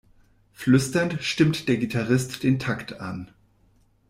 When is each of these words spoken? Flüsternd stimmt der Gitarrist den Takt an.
Flüsternd 0.53 1.19
stimmt 1.21 1.67
der 1.67 1.77
Gitarrist 1.77 2.41
den 2.41 2.57
Takt 2.57 2.99
an. 2.99 3.29